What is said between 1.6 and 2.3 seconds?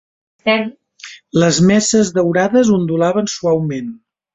messes